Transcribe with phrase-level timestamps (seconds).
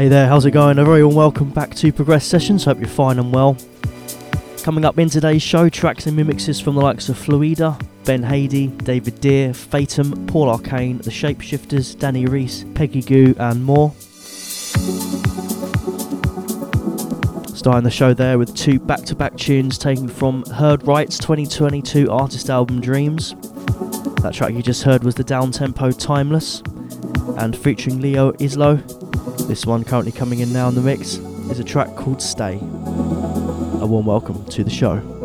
[0.00, 0.78] Hey there, how's it going?
[0.78, 2.64] A very warm welcome back to Progressed Sessions.
[2.64, 3.58] Hope you're fine and well.
[4.62, 8.82] Coming up in today's show, tracks and remixes from the likes of Fluida, Ben Hayie,
[8.82, 13.92] David Deer, Fatum, Paul Arcane, The Shapeshifters, Danny Rhys, Peggy Gou, and more.
[17.54, 22.10] Starting the show there with two back to back tunes taken from Heard Right's 2022
[22.10, 23.34] artist album Dreams.
[24.22, 26.62] That track you just heard was the down tempo Timeless,
[27.36, 28.99] and featuring Leo Islo,
[29.50, 31.16] this one currently coming in now in the mix
[31.50, 32.54] is a track called Stay.
[32.60, 35.19] A warm welcome to the show.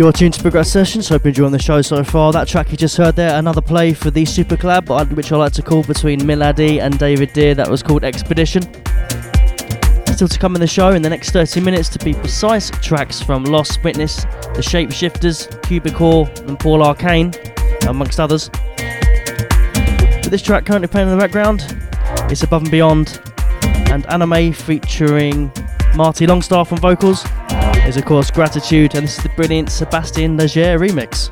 [0.00, 2.32] You're tuned to Progressed Sessions, hope you're enjoying the show so far.
[2.32, 5.36] That track you just heard there, another play for the super collab, uh, which I
[5.36, 8.62] like to call between Milady and David Deer, that was called Expedition.
[10.06, 13.20] Still to come in the show in the next 30 minutes, to be precise, tracks
[13.20, 14.24] from Lost Witness,
[14.54, 17.34] The Shapeshifters, Cubicore, and Paul Arcane,
[17.86, 18.48] amongst others.
[18.78, 21.76] But this track currently playing in the background
[22.32, 23.20] is Above and Beyond,
[23.90, 25.52] and Anime featuring
[25.94, 27.22] Marty Longstaff on vocals
[27.90, 31.29] is of course Gratitude, and this is the brilliant Sebastien Leger remix.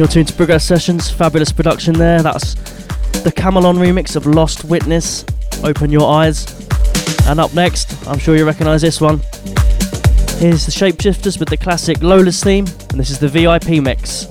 [0.00, 2.22] You're tuned to Progressed Sessions, fabulous production there.
[2.22, 2.54] That's
[3.22, 5.26] the Kamelon remix of Lost Witness.
[5.62, 6.46] Open your eyes.
[7.26, 9.18] And up next, I'm sure you recognise this one.
[10.38, 14.29] Here's the Shapeshifters with the classic Lola's theme, and this is the VIP mix.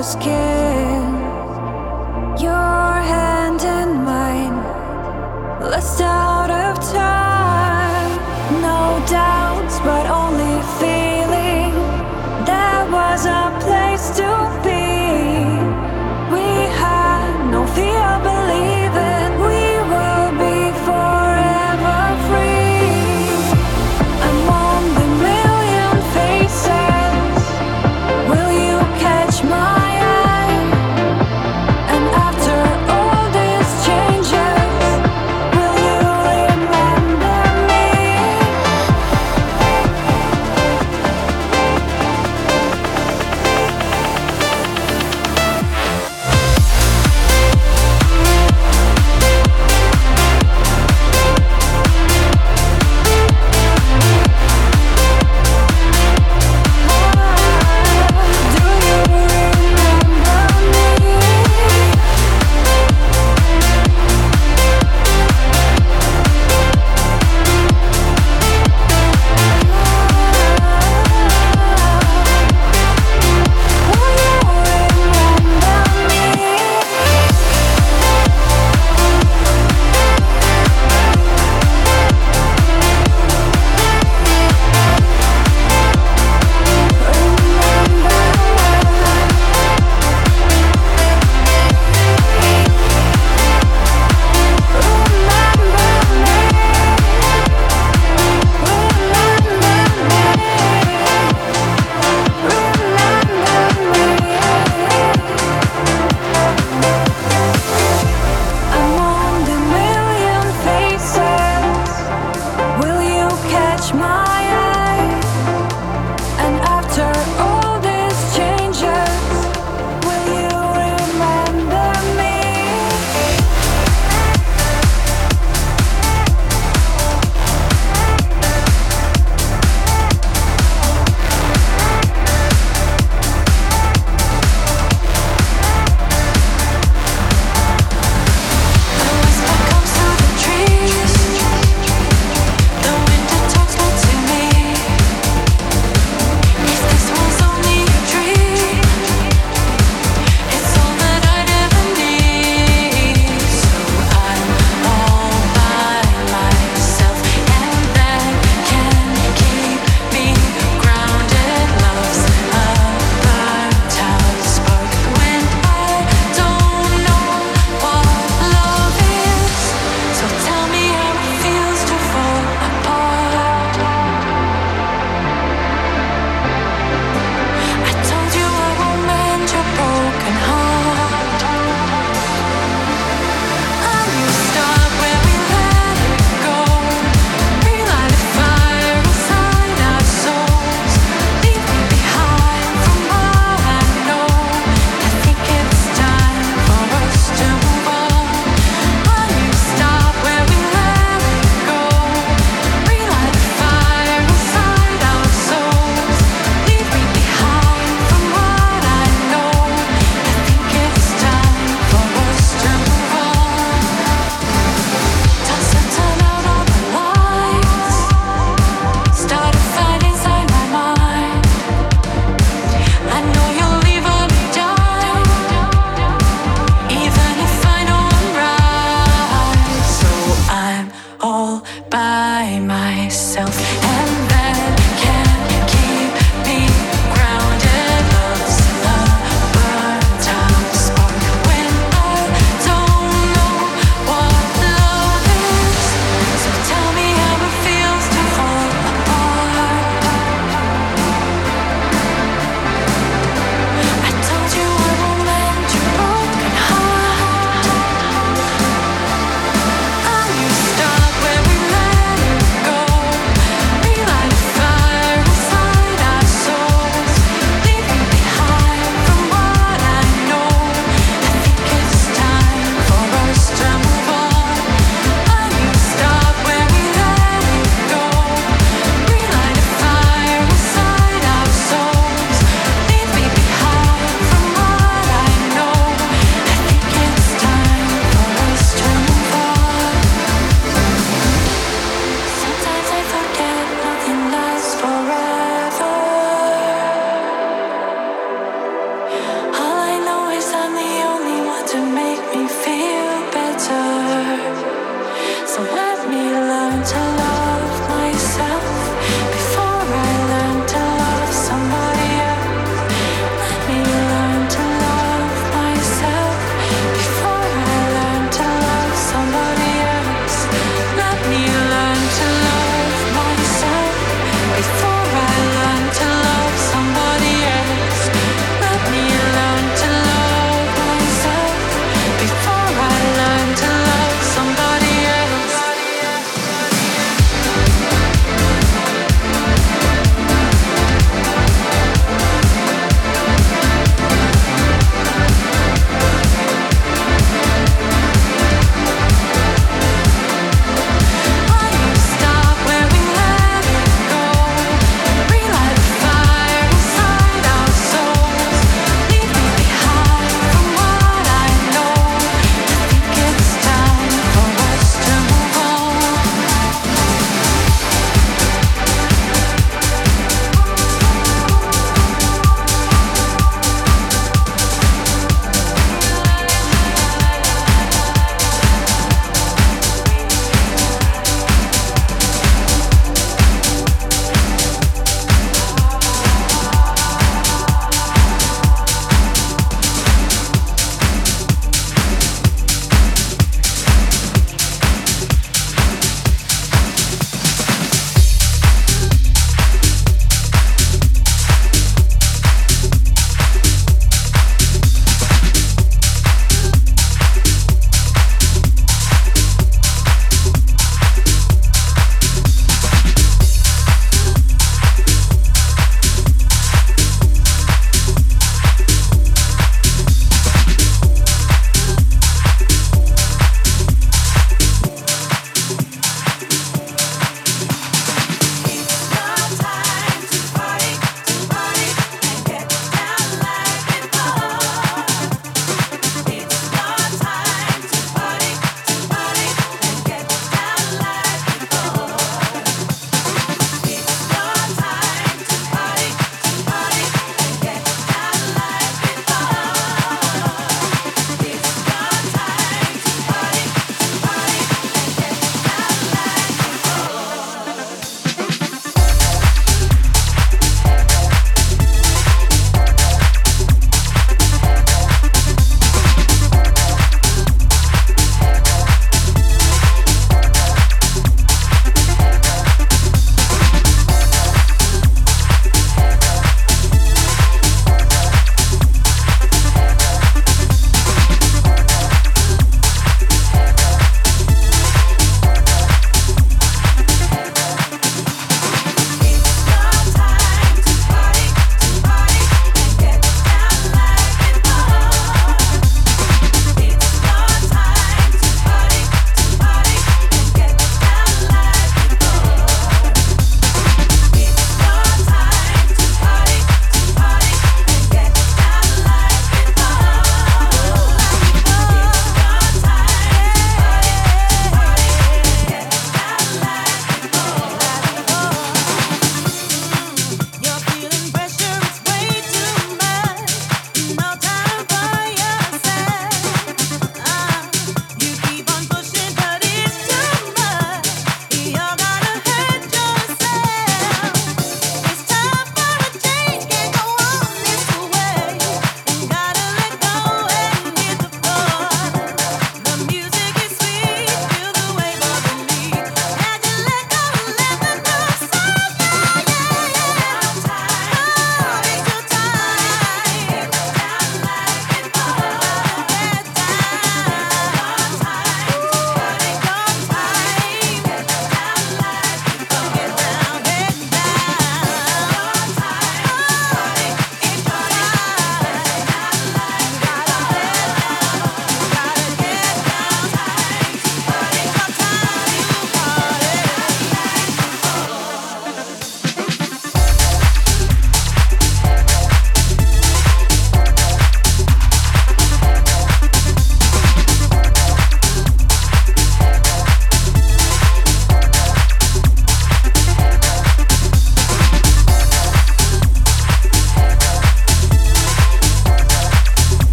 [0.00, 0.06] My
[5.76, 6.19] eyes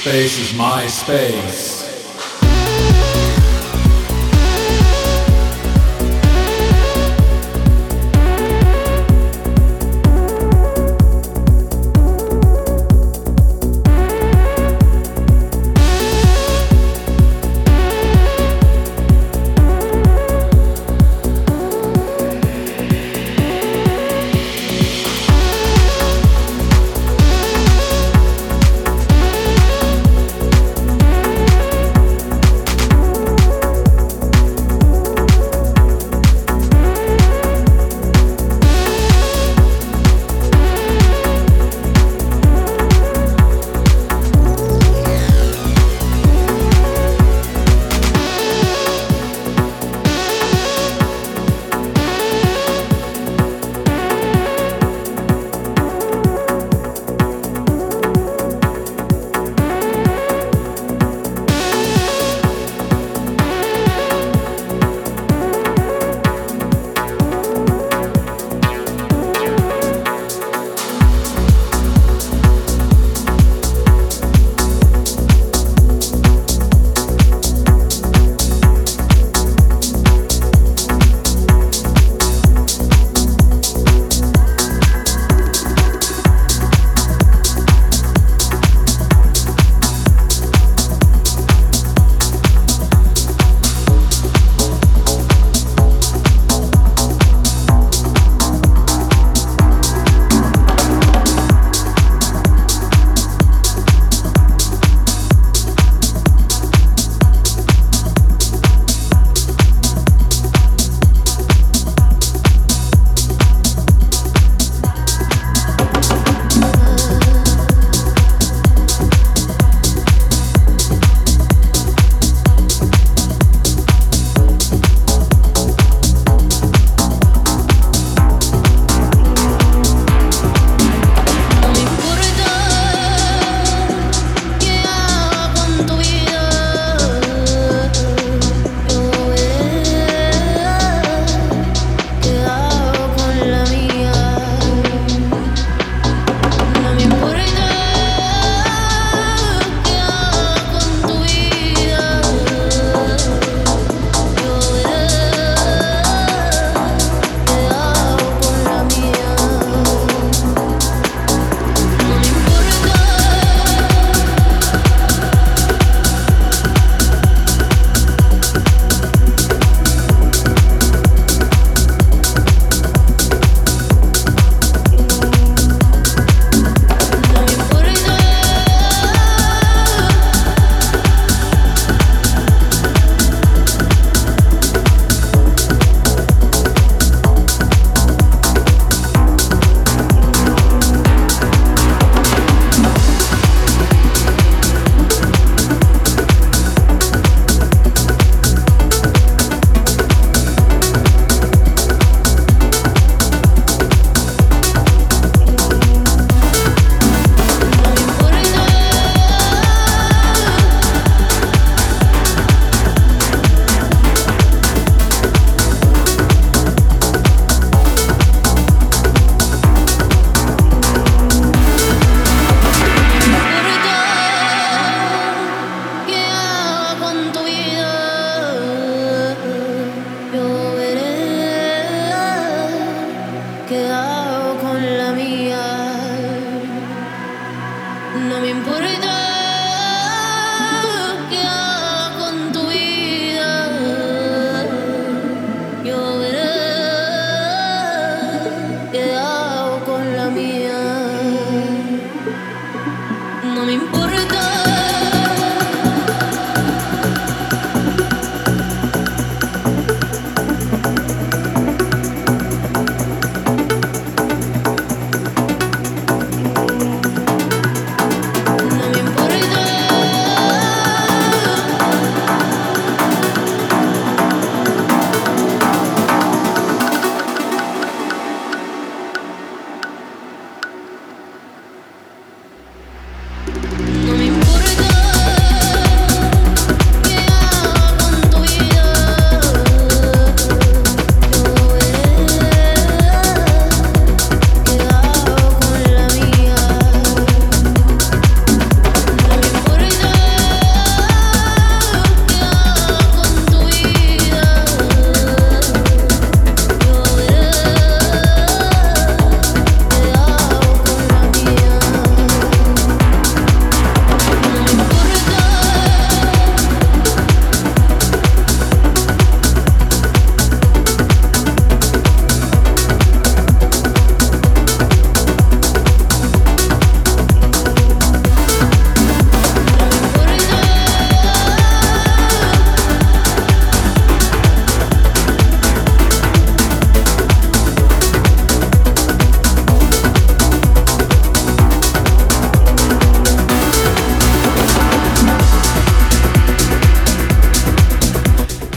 [0.00, 1.49] space is my space.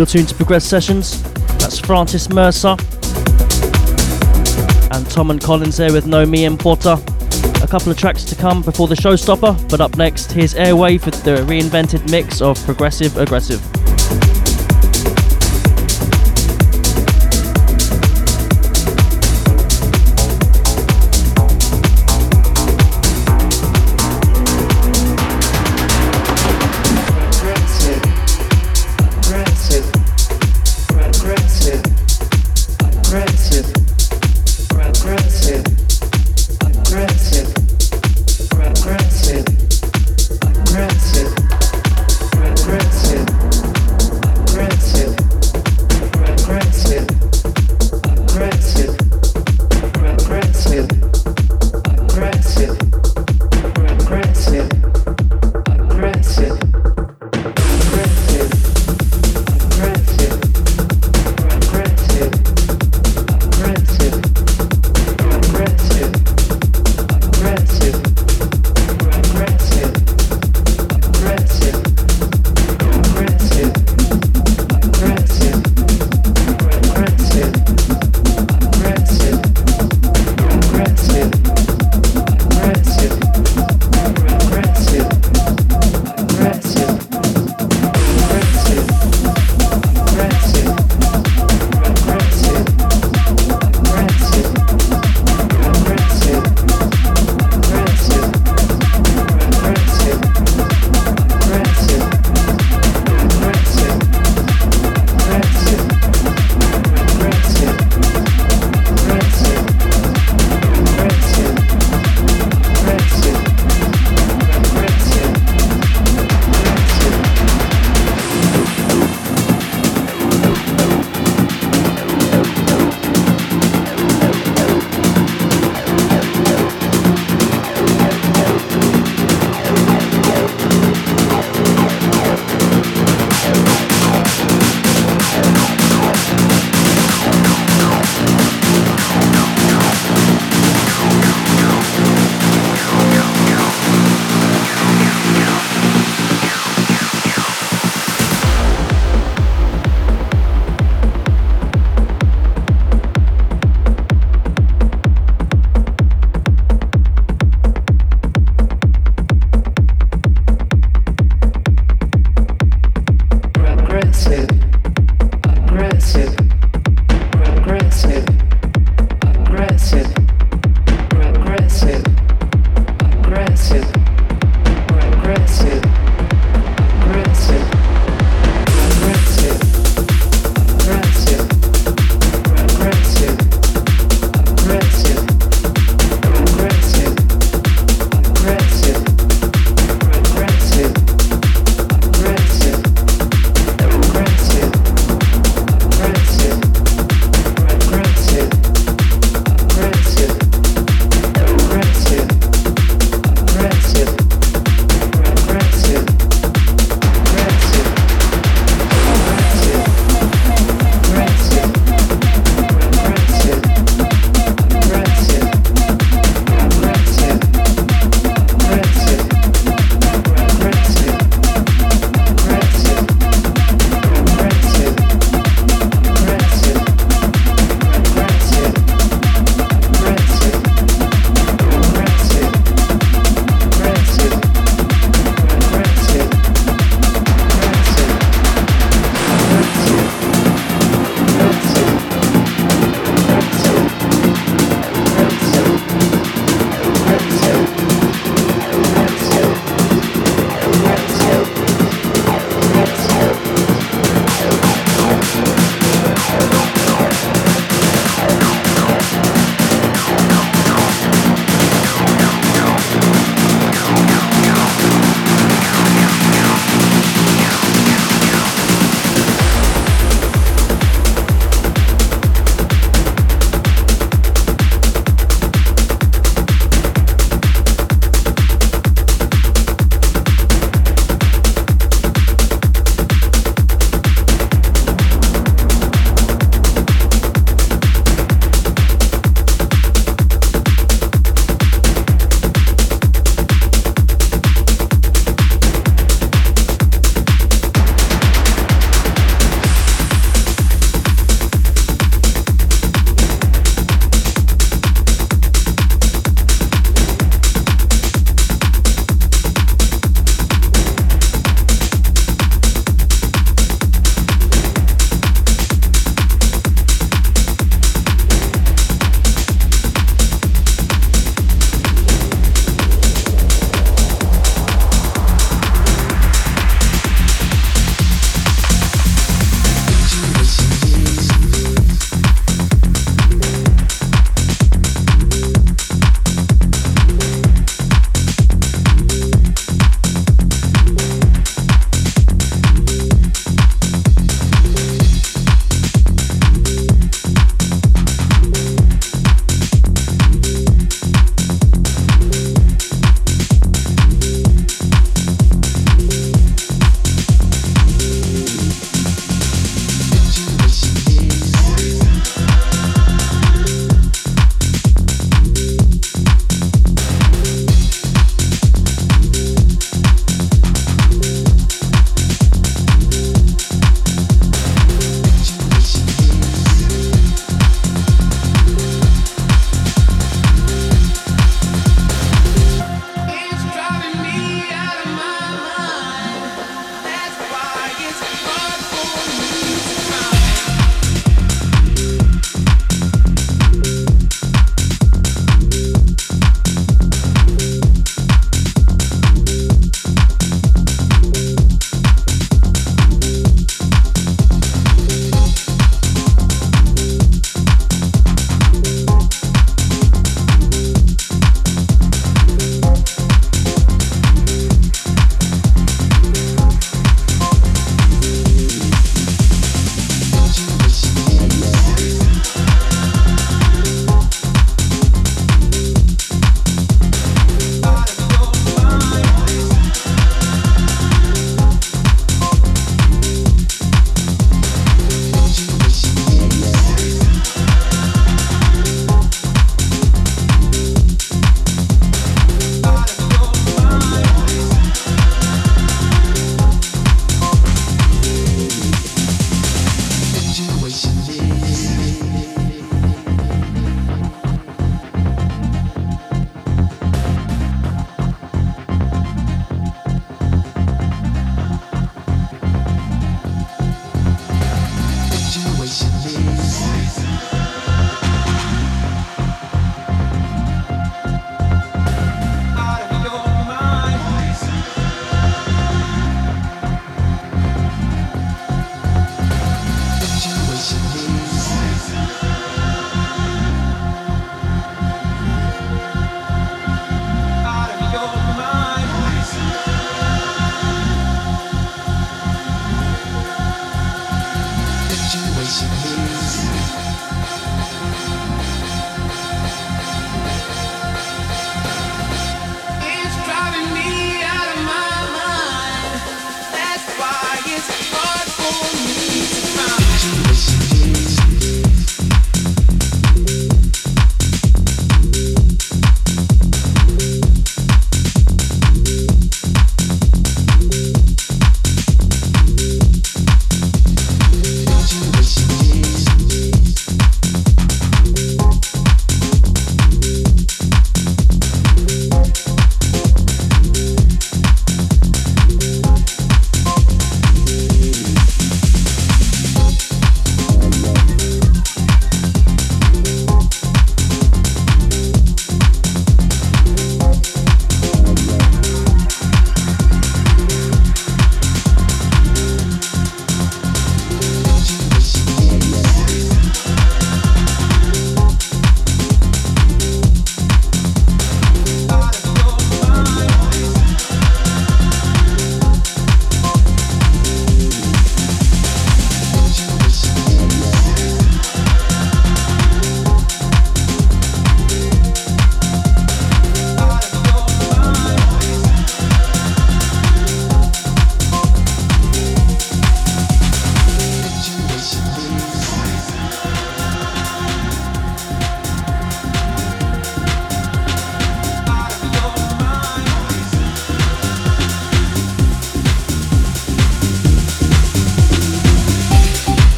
[0.00, 1.22] You're tuned to Progressed Sessions.
[1.58, 2.70] That's Francis Mercier
[4.92, 6.96] and Tom and Collins there with No Me and Porter.
[7.62, 11.22] A couple of tracks to come before the showstopper, but up next, here's Airwave with
[11.22, 13.60] the reinvented mix of Progressive Aggressive.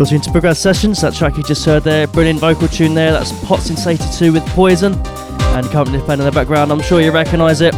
[0.00, 1.02] You're tuned to Progressed Sessions.
[1.02, 3.12] That track you just heard there, brilliant vocal tune there.
[3.12, 4.94] That's Pots 82 with Poison.
[4.94, 7.74] And currently playing in the background, I'm sure you recognise it.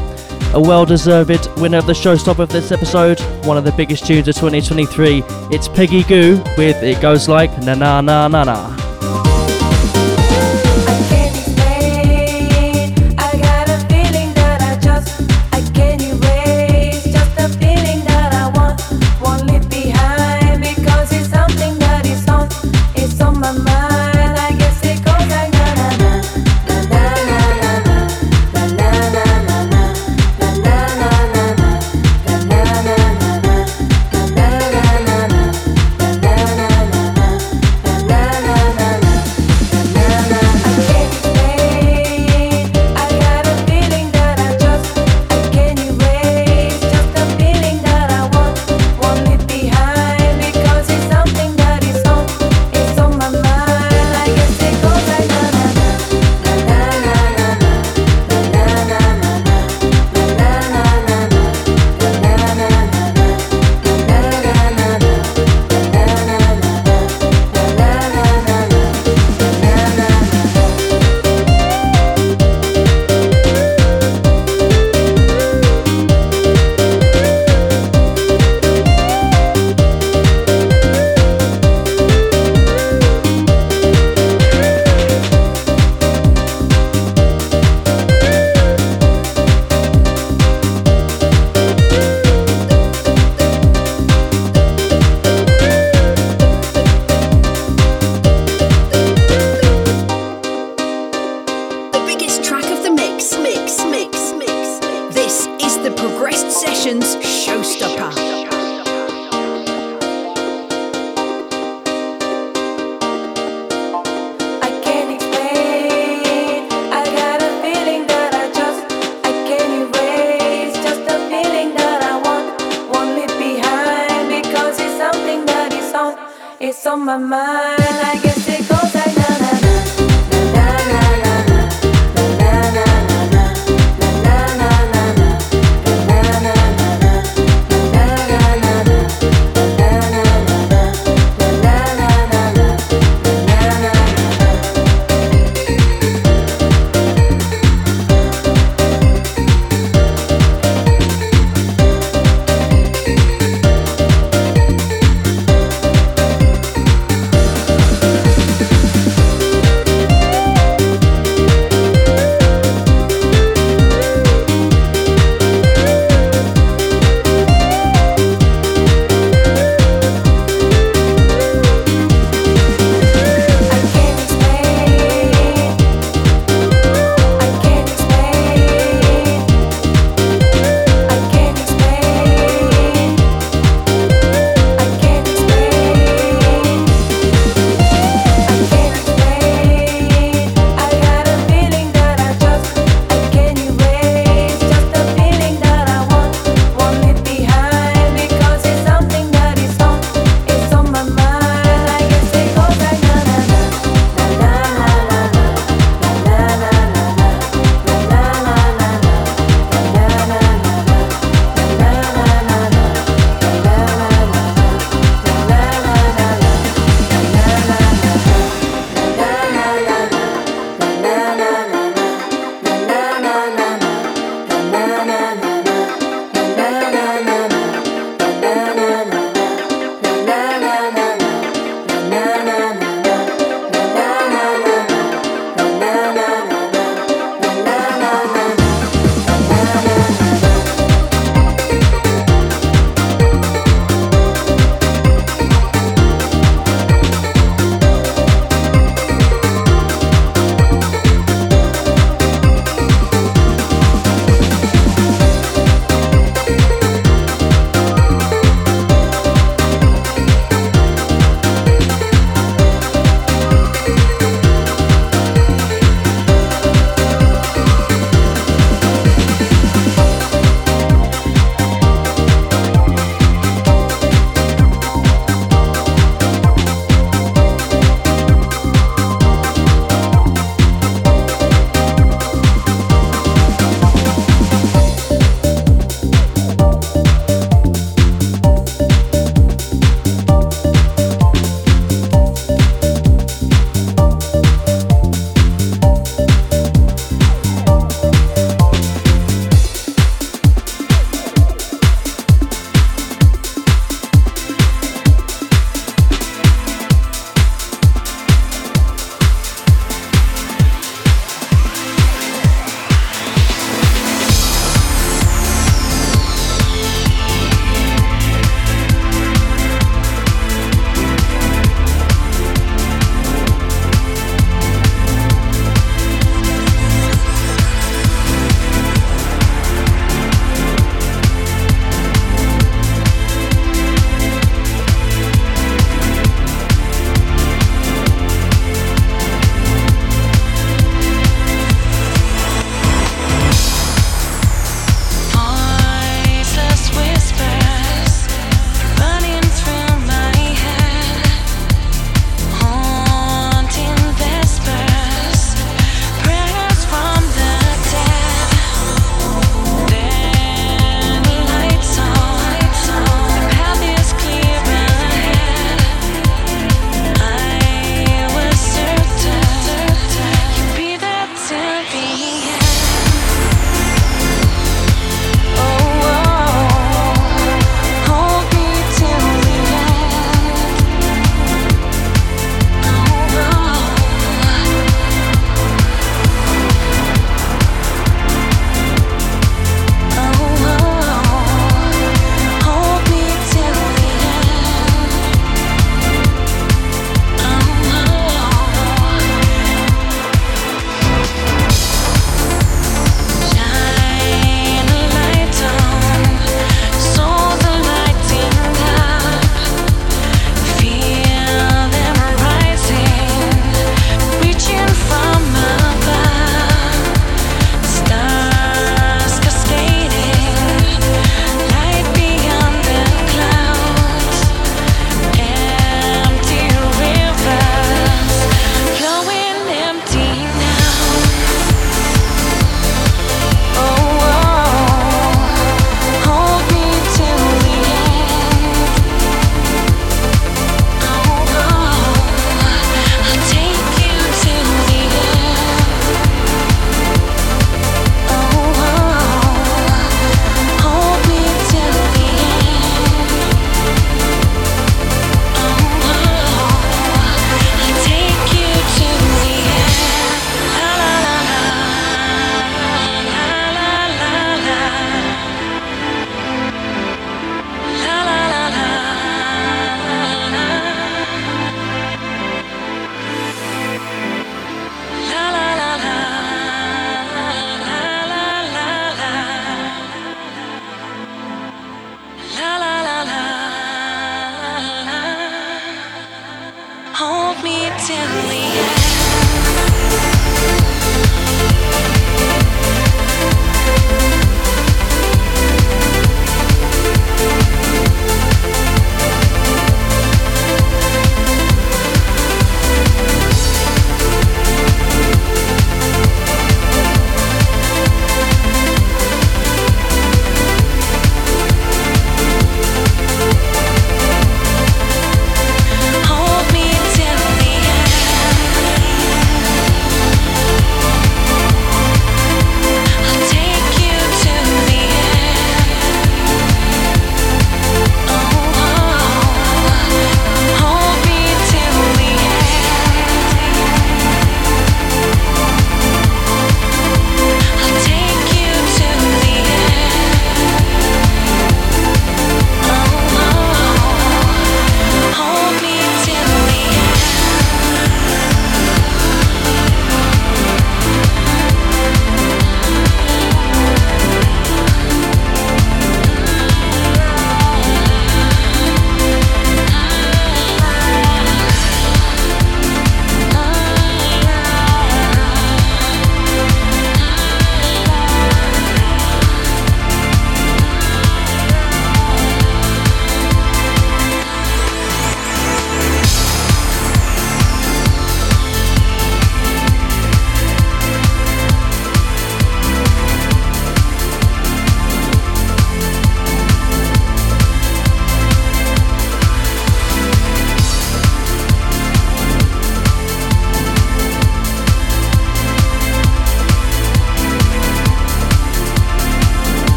[0.55, 4.29] A well deserved winner of the showstopper of this episode, one of the biggest tunes
[4.29, 5.25] of 2023.
[5.51, 8.82] It's Peggy Gou with It Goes Like Na Na Na Na Na.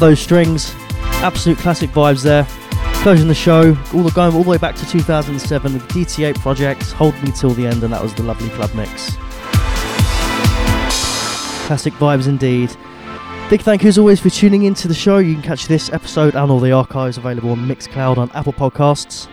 [0.00, 0.74] Those strings.
[1.22, 2.46] Absolute classic vibes there.
[3.02, 6.38] Closing the show, all the going all the way back to 2007 with the DT8
[6.40, 9.16] project, Hold Me Till the End, and that was the lovely club mix.
[11.66, 12.74] Classic vibes indeed.
[13.48, 15.18] Big thank you as always for tuning in to the show.
[15.18, 19.28] You can catch this episode and all the archives available on Mixcloud on Apple Podcasts.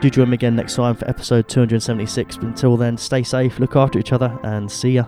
[0.00, 2.36] Do join me again next time for episode 276.
[2.36, 5.04] But until then, stay safe, look after each other, and see ya.